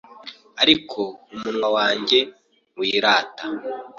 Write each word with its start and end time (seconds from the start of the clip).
ariko 0.61 1.01
umunwa 1.33 1.67
wanjye 1.77 2.19
wirata 2.79 3.45